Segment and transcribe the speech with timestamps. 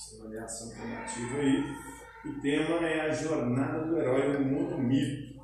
[0.00, 1.76] essa avaliação alternativa aí.
[2.24, 5.38] O tema é a jornada do herói, o monomito.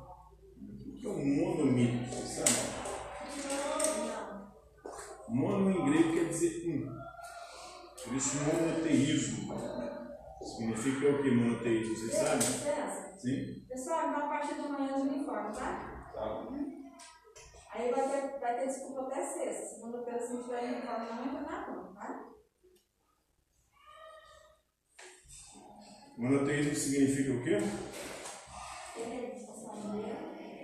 [0.59, 2.09] O que é um monomito?
[2.09, 2.77] Você sabe?
[5.29, 6.87] Mono em grego quer dizer um.
[8.03, 9.53] Por isso, monoteísmo.
[10.41, 11.95] Significa o que monoteísmo?
[11.95, 13.17] Vocês sabem?
[13.17, 13.65] Sim?
[13.67, 16.11] Pessoal, então a partir de manhã de uniforme, tá?
[16.13, 16.47] Tá.
[17.73, 19.75] Aí vai ter, vai ter desculpa até sexta.
[19.75, 22.27] Segunda-feira, se não tiver uniforme, não entra na rua, tá?
[26.17, 27.59] Monoteísmo significa o quê?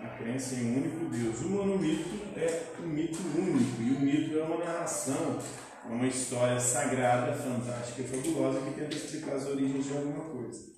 [0.02, 1.42] A crença em um único Deus.
[1.42, 3.82] O monomito é um mito único.
[3.84, 5.40] E o mito é uma narração,
[5.88, 10.74] é uma história sagrada, fantástica e fabulosa que tenta explicar as origens de alguma coisa.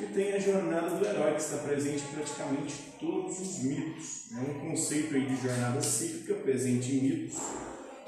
[0.00, 4.32] E tem a jornada do herói, que está presente em praticamente todos os mitos.
[4.32, 7.36] É um conceito aí de jornada cíclica, presente em mitos,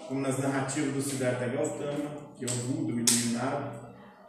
[0.08, 3.79] como nas narrativas do Siddhartha Gautama, que é o Buda, o iluminado,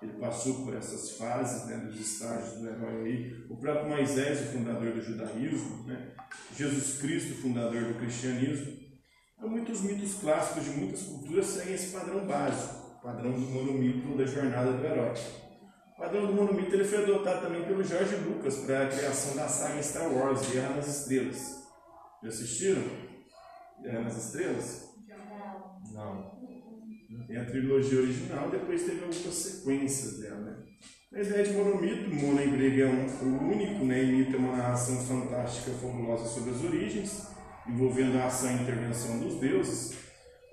[0.02, 3.46] ele passou por essas fases, né, dos estágios do herói aí.
[3.50, 6.12] O próprio Moisés, o fundador do judaísmo, né?
[6.56, 8.82] Jesus Cristo, fundador do cristianismo.
[9.38, 14.26] Então, muitos mitos clássicos de muitas culturas seguem esse padrão básico, padrão do monomito da
[14.26, 15.14] jornada do herói.
[15.96, 19.48] O padrão do monomito ele foi adotado também pelo George Lucas para a criação da
[19.48, 21.62] saga Star Wars, Guerra nas Estrelas.
[22.24, 22.84] Já assistiram?
[23.84, 24.96] Guerra nas Estrelas?
[25.94, 26.41] Não.
[27.28, 30.40] Tem a trilogia original, depois teve algumas sequências dela.
[30.40, 30.56] Né?
[31.14, 34.02] A ideia de monomito, mono em grego é um, único, né?
[34.04, 37.28] mito é uma narração fantástica, fabulosa sobre as origens,
[37.68, 39.98] envolvendo a ação e intervenção dos deuses.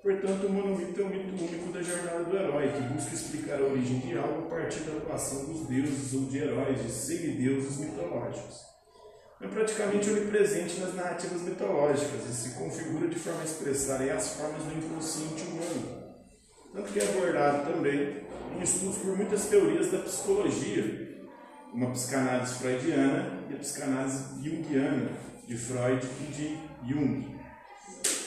[0.03, 3.63] Portanto, o monomito é um mito único da jornada do herói, que busca explicar a
[3.63, 8.67] origem de algo a partir da atuação dos deuses ou de heróis, de semideuses mitológicos.
[9.41, 14.63] É praticamente onipresente nas narrativas mitológicas e se configura de forma a expressar as formas
[14.63, 15.98] do inconsciente humano
[16.73, 18.23] tanto que é abordado também
[18.57, 21.27] em estudos por muitas teorias da psicologia,
[21.71, 25.09] como a psicanálise freudiana e a psicanálise junguiana,
[25.47, 26.57] de Freud e de
[26.87, 27.39] Jung.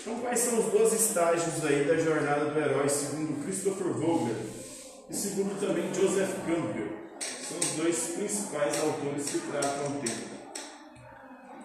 [0.01, 4.35] Então, quais são os dois estágios aí da jornada do herói, segundo Christopher Vogler
[5.09, 7.03] e segundo também Joseph Campbell?
[7.21, 10.43] São os dois principais autores que tratam o tema.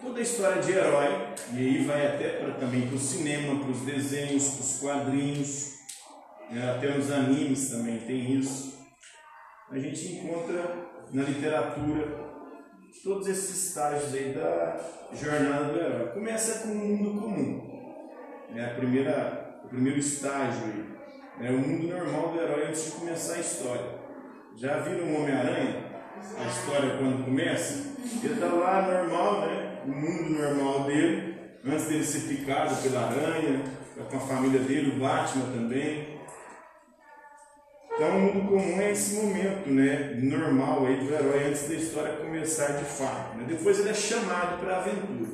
[0.00, 3.70] Toda a história de herói, e aí vai até para, também para o cinema, para
[3.72, 5.77] os desenhos, para os quadrinhos,
[6.50, 6.70] né?
[6.70, 8.78] até nos animes também tem isso.
[9.70, 12.28] A gente encontra na literatura
[13.02, 14.80] todos esses estágios aí da
[15.12, 16.08] jornada do herói.
[16.12, 18.10] Começa com o mundo comum,
[18.50, 18.64] né?
[18.64, 21.50] a primeira, o primeiro estágio aí, né?
[21.50, 23.98] o mundo normal do herói antes de começar a história.
[24.56, 25.88] Já viram o Homem-Aranha?
[26.36, 27.96] A história quando começa?
[28.24, 29.82] Ele está lá normal, né?
[29.86, 33.62] O mundo normal dele, antes dele ser picado pela aranha,
[34.10, 36.17] com a família dele, o Batman também.
[37.98, 42.14] Então, o mundo comum é esse momento né, normal aí do herói antes da história
[42.14, 43.36] começar de fato.
[43.36, 43.46] Né?
[43.48, 45.30] Depois ele é chamado para a aventura.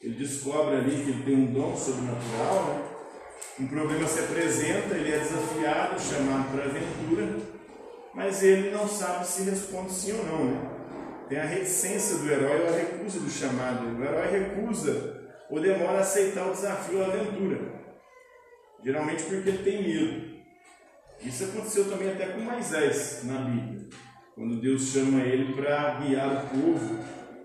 [0.00, 2.82] Ele descobre ali que ele tem um dom sobrenatural, né?
[3.60, 7.36] um problema se apresenta, ele é desafiado, chamado para a aventura,
[8.12, 10.44] mas ele não sabe se responde sim ou não.
[10.46, 10.70] Né?
[11.28, 13.96] Tem a reticência do herói ou a recusa do chamado.
[13.96, 17.60] O herói recusa ou demora a aceitar o desafio ou a aventura.
[18.82, 20.01] Geralmente porque ele tem medo.
[21.32, 23.88] Isso aconteceu também até com Moisés na Bíblia,
[24.34, 26.98] quando Deus chama ele para guiar o povo,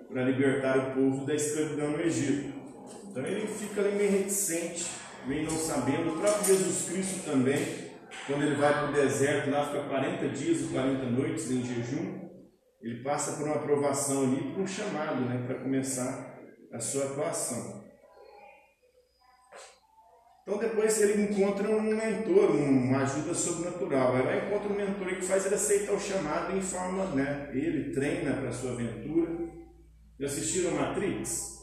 [0.10, 2.54] para libertar o povo da escravidão no Egito.
[3.10, 4.88] Então ele fica ali meio reticente,
[5.26, 6.16] meio não sabendo.
[6.16, 7.66] O próprio Jesus Cristo também,
[8.26, 12.28] quando ele vai para o deserto, lá fica 40 dias e 40 noites em jejum,
[12.82, 16.38] ele passa por uma aprovação ali, por um chamado né, para começar
[16.74, 17.87] a sua atuação.
[20.48, 24.16] Então depois ele encontra um mentor, uma ajuda sobrenatural.
[24.16, 27.50] Aí vai encontra um mentor que faz ele aceitar o chamado e informa, né?
[27.52, 29.30] Ele treina para a sua aventura.
[30.18, 31.58] Já assistiram Matrix?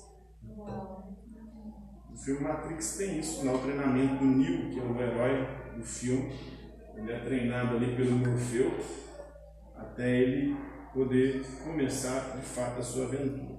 [2.13, 5.49] O filme Matrix tem isso, lá o treinamento do Neo, que é o herói
[5.79, 6.31] do filme.
[6.95, 8.71] Ele é treinado ali pelo Morfeu
[9.75, 10.55] até ele
[10.93, 13.54] poder começar de fato a sua aventura.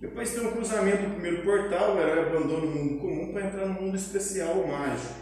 [0.00, 3.66] Depois tem um cruzamento do primeiro portal, o herói abandona o mundo comum para entrar
[3.66, 5.14] no mundo especial ou mágico.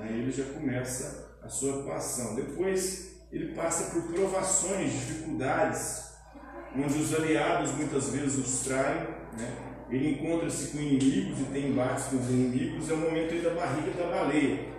[0.00, 2.34] Aí ele já começa a sua atuação.
[2.34, 6.12] Depois ele passa por provações, dificuldades,
[6.74, 9.02] onde os aliados muitas vezes os traem.
[9.38, 9.56] Né?
[9.90, 12.88] Ele encontra-se com inimigos e tem embates com os inimigos.
[12.88, 14.72] É o momento aí da barriga da baleia.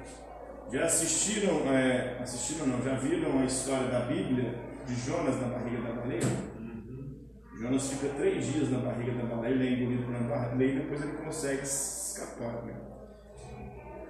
[0.72, 4.56] Já assistiram, é, assistiram não, já viram a história da Bíblia
[4.88, 6.53] de Jonas na barriga da baleia?
[7.60, 10.80] Jonas fica três dias na barriga da baleia, ele é engolido por uma baleia e
[10.80, 12.64] depois ele consegue escapar.
[12.64, 12.74] Né?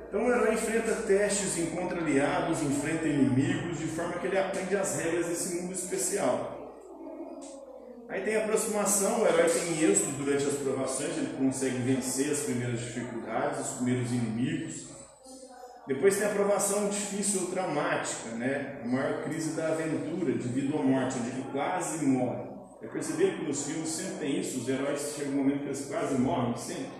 [0.08, 5.00] Então o herói enfrenta testes, encontra aliados, enfrenta inimigos, de forma que ele aprende as
[5.00, 6.54] regras desse mundo especial.
[8.08, 12.42] Aí tem a aproximação, o herói tem êxito durante as provações, ele consegue vencer as
[12.42, 14.88] primeiras dificuldades, os primeiros inimigos.
[15.88, 18.82] Depois tem a provação difícil ou traumática, né?
[18.84, 22.53] a maior crise da aventura, de vida ou morte, onde ele quase morre.
[22.84, 25.86] É perceber que nos filmes sempre tem isso, os heróis chegam um momento que eles
[25.86, 26.92] quase morrem, sempre.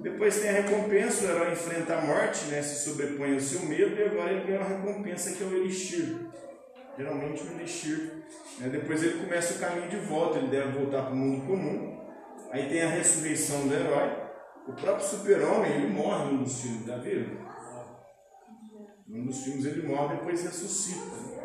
[0.00, 3.94] Depois tem a recompensa, o herói enfrenta a morte, né, se sobrepõe ao seu medo
[3.94, 6.30] e agora ele ganha uma recompensa que é o elixir.
[6.98, 8.24] Geralmente o elixir.
[8.58, 12.00] Né, depois ele começa o caminho de volta, ele deve voltar para o mundo comum.
[12.50, 14.10] Aí tem a ressurreição do herói.
[14.66, 17.30] O próprio super-homem, ele morre num dos filmes da vida.
[19.06, 21.39] Num dos filmes ele morre, depois ressuscita.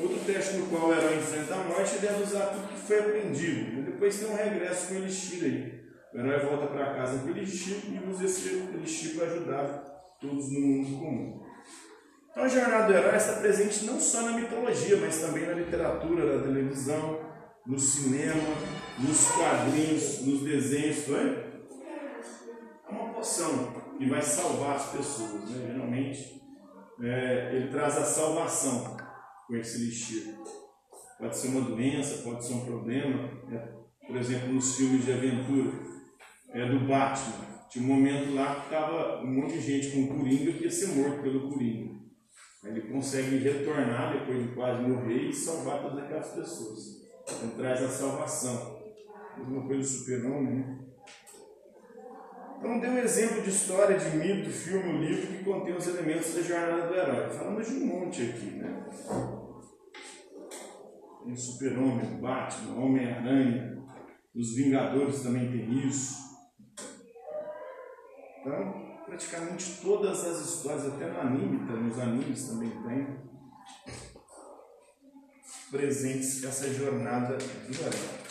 [0.00, 3.82] Outro teste no qual o herói enfrenta a morte, deve usar tudo que foi aprendido.
[3.84, 5.82] Depois tem um regresso com o elixir aí.
[6.14, 9.66] O herói volta para casa com elixir e usa esse elixir para ajudar
[10.20, 11.42] todos no mundo comum.
[12.30, 16.38] Então a jornada do herói está presente não só na mitologia, mas também na literatura,
[16.38, 17.20] na televisão,
[17.66, 18.42] no cinema,
[18.98, 21.06] nos quadrinhos, nos desenhos.
[21.08, 21.22] Não é?
[22.88, 25.50] é uma poção que vai salvar as pessoas.
[25.50, 25.72] Né?
[25.72, 26.42] Geralmente
[27.02, 28.96] é, ele traz a salvação
[29.52, 30.34] com esse.
[31.18, 33.28] Pode ser uma doença, pode ser um problema.
[33.46, 33.68] Né?
[34.06, 35.70] Por exemplo, nos filmes de aventura
[36.50, 37.52] é, do Batman.
[37.68, 40.88] Tinha um momento lá que estava um monte de gente com Coringa que ia ser
[40.88, 42.00] morto pelo Coringa.
[42.64, 47.02] Ele consegue retornar depois de quase morrer e salvar todas aquelas pessoas.
[47.22, 48.82] Então traz a salvação.
[49.36, 50.78] Mesma coisa do super-homem, né?
[52.58, 56.42] Então dê um exemplo de história, de mito, filme livro que contém os elementos da
[56.42, 57.30] jornada do herói.
[57.30, 59.41] Falamos de um monte aqui, né?
[61.24, 63.82] Tem super-homem, Batman, Homem-Aranha,
[64.34, 66.16] os Vingadores também tem isso.
[68.40, 73.20] Então, praticamente todas as histórias, até no anime, tá, nos animes também tem,
[75.70, 78.22] presentes essa jornada do herói.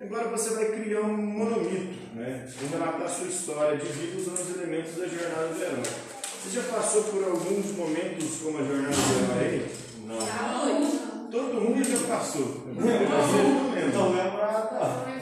[0.00, 2.46] Agora você vai criar um monomito, né?
[2.60, 5.82] Vou relatar a sua história de vida usando os elementos da jornada do herói.
[5.82, 9.66] Você já passou por alguns momentos como a jornada do herói?
[10.06, 10.97] Não.
[11.30, 12.64] Todo mundo já passou.
[12.66, 12.90] Não, não,
[13.92, 15.18] não, não,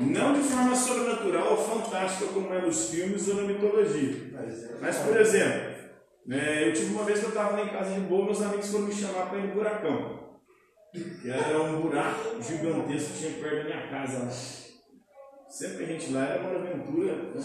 [0.00, 4.32] não de forma sobrenatural ou fantástica como é nos filmes ou na mitologia.
[4.80, 5.74] Mas, por exemplo,
[6.26, 8.70] né, eu tive uma vez que eu estava lá em casa de boa, meus amigos
[8.70, 10.20] foram me chamar para ir no buracão.
[10.92, 14.30] Que era um buraco gigantesco que tinha perto da minha casa lá.
[15.48, 17.14] Sempre a gente lá era uma aventura.
[17.14, 17.40] Né?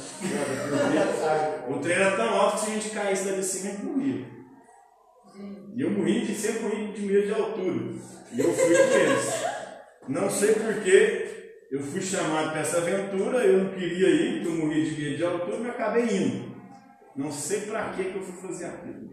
[1.69, 3.86] O trem era tão alto que se a gente caísse lá de cima, a gente
[3.86, 4.34] morria.
[5.75, 7.75] E eu morri de, sempre morri de medo de altura.
[8.31, 9.45] E eu fui com eles.
[10.07, 14.66] Não sei porquê, eu fui chamado para essa aventura, eu não queria ir, porque eu
[14.66, 16.56] morria de medo de altura, mas acabei indo.
[17.16, 19.10] Não sei para que eu fui fazer aquilo.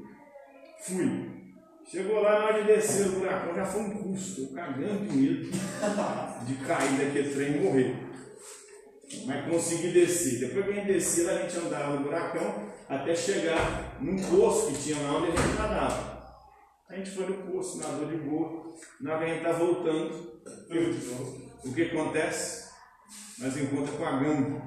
[0.83, 1.33] Fui.
[1.85, 5.17] Chegou lá na hora de descer o buracão, já foi um custo, eu cagando de
[5.17, 5.51] medo
[6.47, 7.97] de cair daquele trem e morrer.
[9.27, 10.39] Mas consegui descer.
[10.39, 14.83] Depois que a gente descia, a gente andava no buracão até chegar num poço que
[14.83, 16.12] tinha lá onde a gente nadava.
[16.93, 18.75] A gente foi no poço, nadou de boa.
[19.01, 20.43] Na hora que a gente está voltando,
[21.65, 22.71] o que acontece?
[23.39, 24.63] Nós encontramos com a gamba,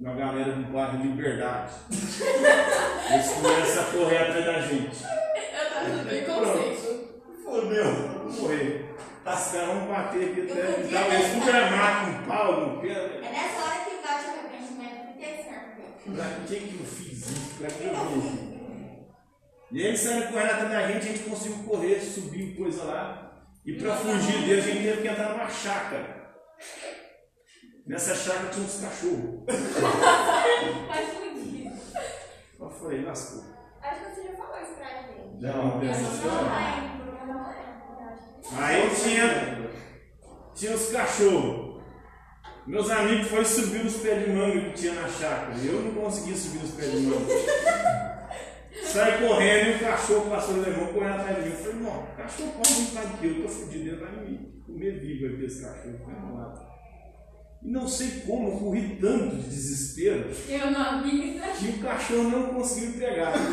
[0.00, 1.74] uma galera do bairro Liberdade.
[3.12, 5.04] Eles começam a correr atrás da gente.
[5.04, 7.22] Eu tava no preconceito.
[7.44, 7.92] Fodeu,
[8.40, 8.94] morrer.
[9.18, 12.88] Os caras vão bater aqui até dar eles vão gramar com um pau no pé.
[12.88, 16.14] É nessa hora que bate o arrependimento, é.
[16.14, 17.58] Pra que que eu fiz isso?
[17.58, 18.49] Pra que eu fiz
[19.72, 23.44] E eles saíram correndo atrás da gente, a gente conseguiu correr, subir coisa lá.
[23.64, 26.34] E para fugir deles, a gente teve que entrar numa chácara.
[27.86, 29.44] Nessa chácara tinha uns cachorros.
[30.88, 31.70] Mas fudido.
[32.58, 33.44] Eu falei, lascou.
[33.82, 35.40] Acho que você já falou isso pra gente.
[35.40, 35.84] Não, Não
[37.26, 37.50] não.
[38.58, 39.70] Aí tinha,
[40.54, 41.80] tinha os cachorros.
[42.66, 45.54] Meus amigos foram subir os pés de manga que tinha na chácara.
[45.64, 48.09] Eu não conseguia subir os pés de manga.
[48.84, 51.56] Sai correndo e o cachorro passou o lemão correndo atrás de mim.
[51.56, 54.62] Eu falei, não, o cachorro pode vir de que eu tô fudido, ele vai me
[54.66, 56.36] comer vivo aqui esse cachorro.
[56.36, 56.70] Lá.
[57.62, 61.40] E não sei como, eu corri tanto de desespero Eu não vi.
[61.58, 63.34] que o cachorro não conseguiu pegar.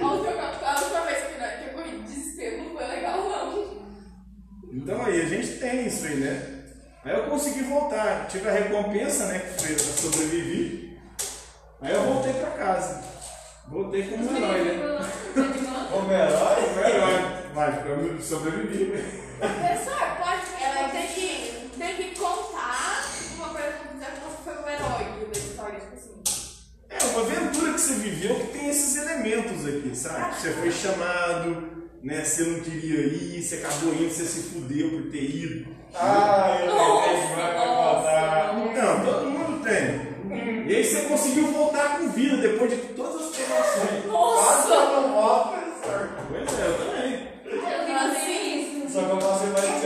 [0.00, 3.82] A última, a última vez que eu corri de desespero não foi legal, não.
[4.72, 6.64] Então aí, a gente tem isso aí, né?
[7.04, 9.40] Aí eu consegui voltar, tive a recompensa, né?
[9.40, 10.96] Que foi eu sobrevivi.
[11.80, 13.11] Aí eu voltei pra casa
[13.68, 15.08] voltei como um herói, né?
[15.92, 16.62] Homem-herói?
[16.72, 17.42] Homem-herói.
[17.54, 19.04] Mas eu sobrevivi, né?
[19.40, 23.04] Pessoal, pode Ela tem que, tem que contar
[23.36, 26.22] uma coisa que você foi um herói da história, tipo assim.
[26.88, 30.20] É uma aventura que você viveu que tem esses elementos aqui, sabe?
[30.20, 30.32] Ah.
[30.32, 32.24] Você foi chamado, né?
[32.24, 35.82] Você não queria ir, você acabou indo, você se fudeu por ter ido.
[35.94, 38.10] Ah, eu nossa, não, nossa.
[38.62, 38.82] Né?
[38.82, 40.12] Não, todo mundo tem.
[40.66, 43.21] E aí você conseguiu voltar com vida depois de todas
[43.58, 44.04] as provações.
[44.10, 46.08] Quase eu não volto, professor.
[46.28, 47.12] Pois é, eu também.
[47.44, 48.88] Eu vi assim.
[48.88, 49.82] Só que eu passei mais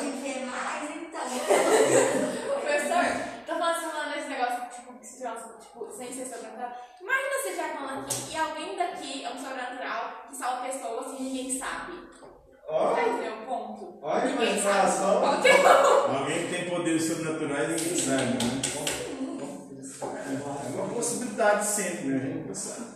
[0.00, 1.22] viver mais, então.
[2.62, 3.04] Professor,
[3.46, 5.06] tô falando, você falando desse negócio, tipo, que
[5.60, 6.72] tipo, sem ser sobrenatural.
[7.00, 11.22] Imagina você já falando aqui e alguém daqui é um sobrenatural que salva pessoas e
[11.22, 12.02] ninguém sabe.
[12.72, 13.98] Entender o ponto?
[14.00, 15.42] Olha que ninguém imaginação.
[15.42, 15.66] que é
[16.18, 18.81] Alguém que tem poderes sobrenaturais e ninguém sabe, né?
[21.42, 22.16] Possibilidade sempre, né?
[22.16, 22.86] A gente sabe.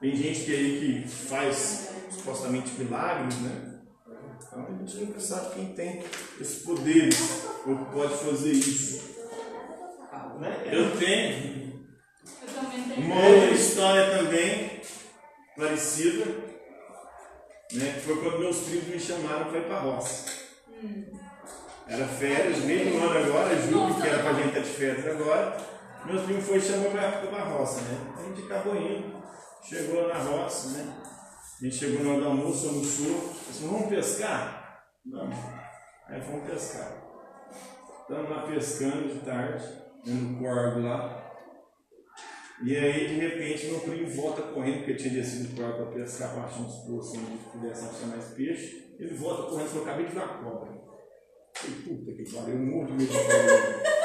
[0.00, 3.80] Tem gente que aí que faz supostamente milagres, né?
[4.40, 6.02] Então a gente nunca sabe quem tem
[6.40, 9.10] esses poderes ou pode fazer isso.
[10.40, 10.62] Né?
[10.72, 11.86] Eu tenho
[12.96, 14.80] Eu uma outra história também
[15.54, 16.24] parecida,
[17.72, 17.92] né?
[17.94, 20.40] Que foi quando meus primos me chamaram para ir para a roça.
[21.86, 25.79] Era férias, meio ano agora, julho, que era pra gente estar de férias agora.
[26.04, 28.14] Meus primos foi e chamou pra, pra roça, né?
[28.18, 29.22] A gente acabou indo,
[29.62, 30.96] chegou na roça, né?
[31.60, 34.82] A gente chegou do almoço, almoçou, assim, vamos pescar?
[35.04, 35.36] Vamos.
[36.08, 37.00] Aí fomos pescar.
[38.00, 39.64] Estamos lá pescando de tarde,
[40.06, 41.30] né, no corgo lá.
[42.64, 46.32] E aí, de repente, meu primo volta correndo, porque tinha descido do corgo para pescar,
[46.32, 48.96] para achar uns poços onde pudesse achar mais peixe.
[48.98, 50.80] Ele volta correndo e falou, acabei de a cobra.
[51.54, 53.99] Falei, puta que pariu, um medo de cobra.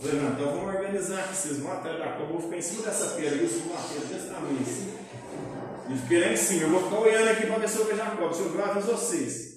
[0.00, 2.82] Falei, não, então vamos organizar aqui, vocês vão atrás da eu vou ficar em cima
[2.82, 4.98] dessa pedra, eu subo uma pedra desse tamanho assim.
[5.90, 8.02] E fiquei lá em cima, eu vou ficar olhando aqui para ver se eu vejo
[8.02, 9.54] a cobra, se eu ver, eu vocês.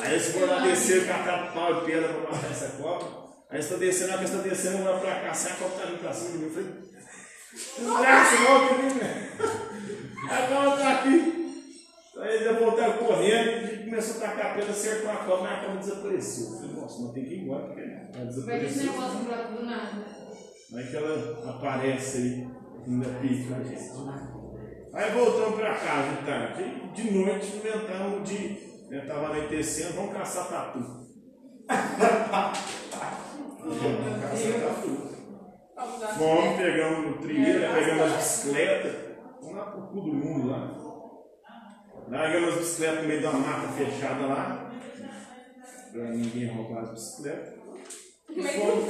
[0.00, 3.08] Aí eles foram lá descer, catar pau e pedra para matar essa cobra.
[3.50, 5.86] Aí você está descendo, a você está descendo, vou pra cá, assim, a cobra tá
[5.86, 6.44] vindo pra cima de mim.
[6.44, 6.70] Eu falei,
[7.78, 9.32] desgraça, volta aqui, né?
[10.30, 11.38] A cobra tá aqui.
[12.18, 15.78] Aí eles voltaram correndo começou a tacar a pedra, acertou a cobra, mas a cobra
[15.80, 16.46] desapareceu.
[16.46, 18.92] Eu falei, nossa, não tem que ir embora, porque ela Vai esse desapareceu.
[18.92, 20.04] negócio brota do nada.
[20.74, 22.48] Aí que ela aparece aí,
[22.86, 23.90] ainda pica a gente.
[24.92, 26.62] Aí voltamos pra casa de tarde.
[26.94, 28.38] De noite inventamos de.
[28.90, 30.78] Né, tava anoitecendo, vamos caçar tatu.
[30.78, 31.08] vamos
[34.22, 35.08] caçar tatu.
[36.18, 38.94] Vamos pegamos no trilheiro, pegamos as bicicletas,
[39.40, 40.74] vamos lá pro cu do mundo lá.
[42.10, 44.70] Largamos as bicicletas no meio uma mata fechada lá,
[45.92, 47.54] pra ninguém roubar as bicicletas.
[48.30, 48.84] E fomos,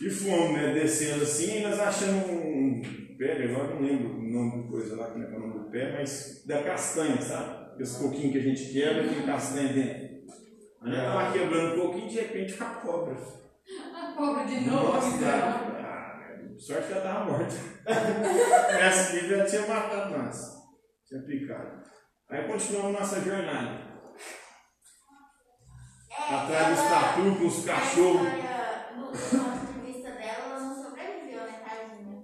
[0.00, 2.82] e fomos né, descendo assim, e nós achamos um
[3.16, 5.60] pé, agora não lembro o nome do coisa lá, como é que é o nome
[5.60, 7.82] do pé, mas da castanha, sabe?
[7.82, 10.12] Esse coquinho que a gente quebra, tem castanha dentro.
[10.82, 13.14] Aí eu tava quebrando um pouquinho, de repente a cobra.
[13.14, 14.92] A cobra de novo.
[14.94, 15.20] Nossa, então.
[15.20, 15.72] cara.
[15.80, 17.54] Ah, sorte que ela tava morta.
[18.78, 20.61] Essa aqui já tinha matado nós.
[21.12, 21.82] Tinha picado.
[22.30, 23.92] Aí continuamos nossa jornada.
[26.10, 28.26] Atrás dos tatu com os cachorros.
[28.28, 32.22] É, No ponto de vista dela, ela não sobreviveu, né, tadinha?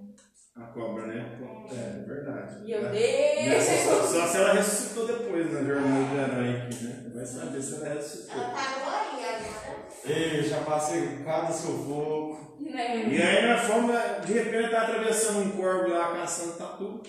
[0.57, 1.39] A cobra, né?
[1.71, 2.65] É, é verdade.
[2.65, 2.89] Meu É.
[2.91, 3.63] Deus!
[3.63, 7.11] Só, só se ela ressuscitou depois na jornada do herói aqui, né?
[7.13, 8.41] Vai saber se ela ressuscitou.
[8.41, 9.87] Ela tá gloria agora.
[10.05, 12.57] Ei, já passei cada sufoco.
[12.59, 13.05] Né?
[13.07, 17.03] E aí nós fomos, de repente, tá atravessando um corvo lá caçando tatu.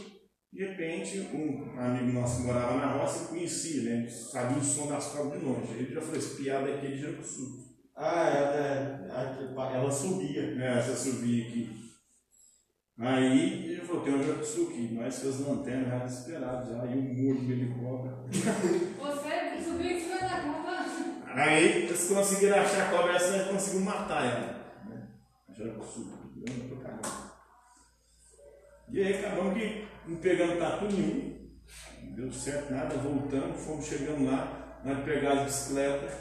[0.52, 4.08] De repente, um amigo nosso que morava na roça conhecia, né?
[4.08, 5.72] Sabia o som das cobras de longe.
[5.74, 7.70] Ele já falou: esse piada aqui é de Jacuzzu.
[7.96, 10.54] Ah, ela, ela subia.
[10.56, 10.78] né?
[10.78, 11.70] Essa subia aqui.
[12.98, 14.88] Aí ele falou: tem um Jacuzzu aqui.
[14.92, 16.84] Nós fizemos lanterna já desesperados já.
[16.86, 18.24] E o muro meio de cobra.
[18.28, 20.60] Você subiu em cima da cobra.
[21.32, 24.74] Aí eles conseguiram achar a cobra, essa nós conseguimos matar ela.
[24.88, 25.08] Né?
[25.48, 27.29] A grande pra caramba.
[28.92, 31.48] E aí acabamos que não pegamos tatu nenhum,
[32.02, 36.12] não deu certo nada, voltamos, fomos chegando lá, nós pegamos as bicicletas,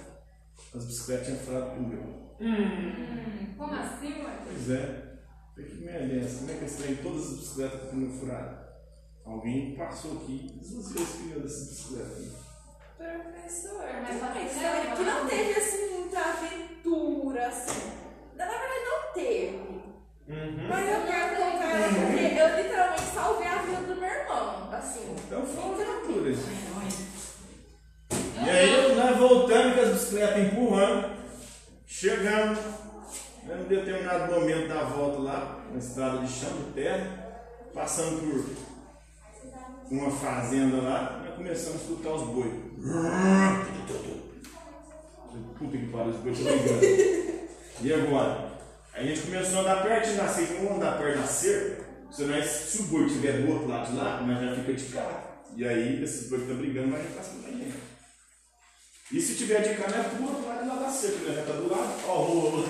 [0.76, 2.30] as bicicletas tinham furado pneu.
[2.40, 4.38] Hum, como assim, ué?
[4.46, 5.18] Pois é,
[5.56, 6.40] falei, que merda é essa?
[6.40, 8.70] Como é que eles têm todas as bicicletas com pneu furado?
[9.26, 12.50] Alguém passou aqui e desvaziou os pneus dessas bicicletas.
[12.98, 14.96] Professor, Mas sabe serve?
[14.96, 17.92] que não teve assim muita aventura assim.
[18.36, 19.69] Na verdade não teve.
[20.30, 20.68] Uhum.
[20.70, 24.70] Mas eu quero contar ela porque eu literalmente salvei a vida do meu irmão.
[24.72, 25.16] Assim.
[25.26, 26.32] Então foi uma aventura.
[28.46, 31.10] E aí nós voltamos com as bicicletas empurrando,
[31.88, 32.60] chegamos,
[33.44, 37.42] né, num determinado momento da volta lá, na estrada de chão de terra,
[37.74, 38.46] passando por
[39.92, 42.54] uma fazenda lá, nós começamos a escutar os bois.
[45.58, 46.86] Puta que pariu, os bois estão brigando.
[47.82, 48.59] E agora?
[49.00, 52.46] A gente começou a andar pertinho da cerca, vamos andar perto da cerca, Se, nós,
[52.46, 55.10] se o boi estiver do outro lado de lá, nós já fica de cá.
[55.56, 57.78] E aí, esses boi que estão brigando, vai pra cima da gente.
[59.14, 61.34] E se tiver de cá, nós pro outro lado de lá da cerca, né?
[61.34, 62.66] Já tá do lado, ó, rolo.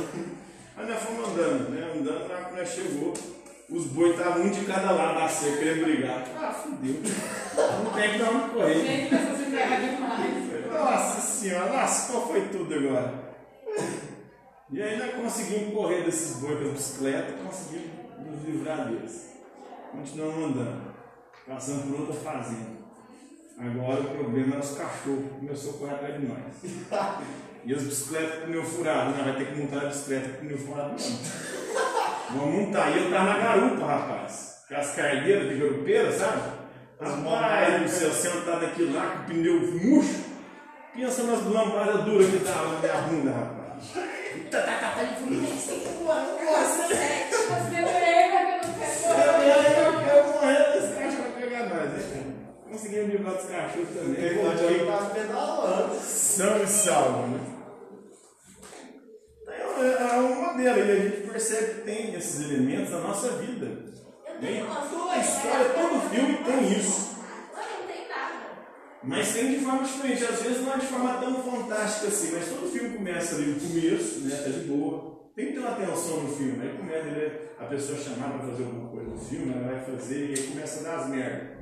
[0.78, 1.92] Aí nós fomos andando, né?
[1.96, 3.14] Andando, na hora que nós chegou,
[3.68, 6.28] os boi estavam um de cada lado da cerca, querendo brigar.
[6.40, 6.96] Ah, fudeu.
[7.84, 8.76] Não tem que dar um correr.
[8.76, 10.68] Gente, ideias demais.
[10.72, 13.30] Nossa senhora, nossa, qual foi tudo agora?
[14.72, 19.30] E aí nós conseguimos correr desses boi com as bicicletas, conseguimos nos livrar deles.
[19.92, 20.94] Continuamos andando,
[21.48, 22.78] passando por outra fazenda.
[23.58, 27.24] Agora o problema é os cachorros, começou a correr atrás de nós.
[27.66, 30.58] E as bicicletas com pneu furado, nós vai ter que montar a bicicleta com pneu
[30.58, 31.20] furado mesmo.
[32.32, 32.90] Vamos montar.
[32.90, 34.64] E eu tava na garupa, rapaz.
[34.68, 36.42] Com as cargueiras de garupeira, sabe?
[37.02, 40.24] Rapaz, do céu, sentado aqui lá com o pneu murcho.
[40.96, 43.59] Pensa nas lambadas duras que tava na minha bunda, rapaz.
[44.52, 47.36] Tá, tá, tá, tá, ele falou, "Nem sei que voando, nossa, sete.
[47.36, 51.90] Você brega que eu não quero Eu eu quero morrer desse cachorro vai pegar nós,
[51.92, 52.24] né?
[52.70, 54.24] Conseguimos livrar dos cachorros também.
[54.26, 55.96] Ele pode aí tá pedalando.
[56.00, 57.40] São e salvo, né?
[59.48, 63.66] É um modelo e a gente percebe que tem esses elementos na nossa vida.
[64.28, 67.16] Eu tenho toda a história, todo filme tem isso.
[67.54, 68.46] Não, não tem nada.
[69.02, 72.50] Mas tem de forma diferente, às vezes não é de forma tão fantástica assim, mas
[72.50, 74.36] todo filme começa ali no começo, né?
[74.36, 75.32] Tá de boa.
[75.36, 78.64] Tem que ter uma atenção no filme, aí começa ele, a pessoa chamar para fazer
[78.64, 81.58] alguma coisa no filme, ela vai fazer e aí começa a dar as merdas.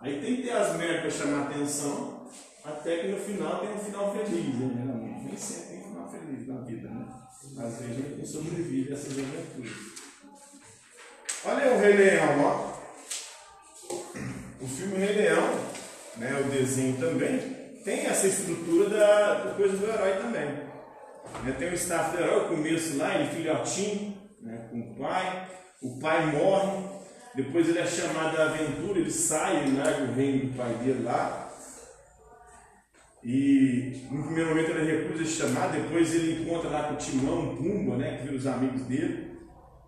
[0.00, 2.30] Aí tem que ter as merdas para chamar a atenção,
[2.64, 5.20] até que no final tem um final feliz, né?
[5.26, 7.06] Nem sempre tem um final feliz na vida, né?
[7.58, 9.72] Às vezes tem sobrevive a essas aventuras.
[11.44, 12.80] Olha aí o Rei Leão, ó.
[14.60, 15.48] O filme Rei Leão,
[16.20, 17.38] né, o desenho também,
[17.82, 20.48] tem essa estrutura da, da coisa do herói também.
[21.42, 25.48] Né, tem o staff do herói, o começo lá, ele filhotinho, né, com o pai,
[25.82, 26.84] o pai morre,
[27.34, 31.02] depois ele é chamado à aventura, ele sai, ele larga o reino do pai dele
[31.02, 31.48] lá.
[33.24, 37.52] E no primeiro momento ele recusa esse chamado, depois ele encontra lá com o Timão,
[37.52, 39.38] o Pumba, né, que viram os amigos dele.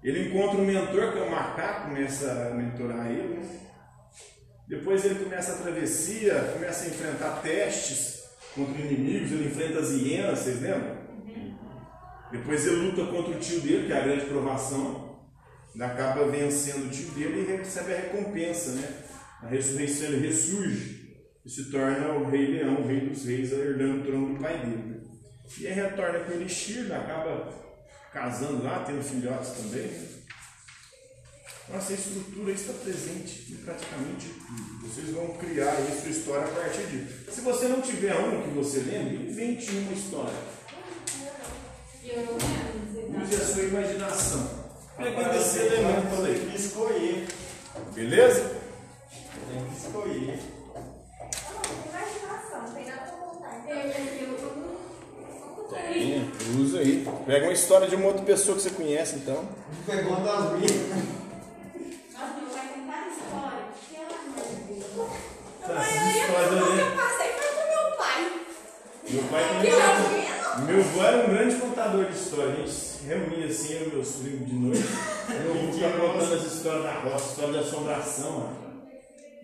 [0.02, 3.36] Ele encontra um mentor, que é o macaco, começa a mentorar ele.
[3.36, 3.62] Né?
[4.68, 8.22] Depois ele começa a travessia, começa a enfrentar testes
[8.54, 11.02] contra inimigos, ele enfrenta as hienas, vocês lembram?
[12.30, 15.20] Depois ele luta contra o tio dele, que é a grande provação.
[15.74, 18.88] Ele acaba vencendo o tio dele e recebe a recompensa, né?
[19.42, 21.02] A ressurreição, ele ressurge
[21.44, 24.58] e se torna o rei leão, o rei dos reis, herdando o trono do pai
[24.58, 24.76] dele.
[24.76, 25.00] né?
[25.58, 27.52] E aí retorna com ele Elixir, acaba
[28.12, 29.90] casando lá, tendo filhotes também.
[31.68, 31.74] Né?
[31.76, 34.88] Nossa, a estrutura está presente em praticamente tudo.
[34.88, 37.30] Vocês vão criar aí sua história a partir disso.
[37.30, 40.34] Se você não tiver um que você lembre, invente uma história.
[42.04, 44.50] Use a sua imaginação.
[44.96, 47.26] Pegando esse elemento ter que escolher.
[47.94, 48.60] Beleza?
[49.48, 50.38] Tem que escolher.
[53.66, 54.12] Tem tem
[55.70, 57.06] Tem, usa aí.
[57.26, 59.48] Pega uma história de uma outra pessoa que você conhece, então.
[59.86, 60.72] Pegou uma das minhas.
[62.12, 63.64] Nossa, meu pai tem várias histórias.
[63.88, 65.10] Pelo amor de Deus.
[65.60, 66.76] Tá, A essas maioria histórias das coisas aí.
[66.76, 68.20] que eu passei foi com meu pai.
[69.08, 69.70] Meu pai Que também.
[69.70, 70.66] já vendo?
[70.66, 71.54] Meu avô era um grande
[71.92, 72.52] contador de história.
[72.52, 74.84] A gente se reunia assim, eu e meus primos de noite.
[75.28, 78.40] Avô ficava contando as histórias da roça, história da assombração.
[78.40, 78.72] rapaz.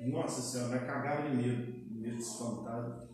[0.06, 3.08] Nossa senhora, nós cagava de medo, medo dos fantasmas.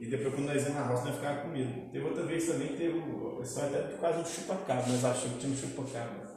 [0.00, 1.92] E depois, quando nós íamos na roça, nós ficávamos com medo.
[1.92, 4.86] Teve outra vez também que teve o- história até por causa do chupa-cabra.
[4.88, 6.30] Nós achamos que tinha um chupa-cabra.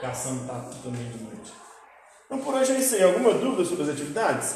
[0.00, 1.52] Caçando tatu também de noite.
[2.26, 3.02] Então, por hoje é isso aí.
[3.02, 4.54] Alguma dúvida sobre as atividades?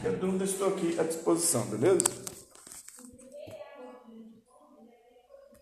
[0.00, 1.98] Qualquer dúvida, estou aqui à disposição, beleza?